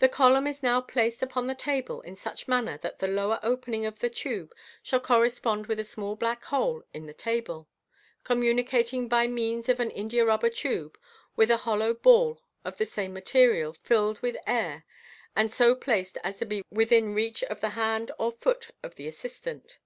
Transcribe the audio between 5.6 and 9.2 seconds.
with a small hole in the table, communicating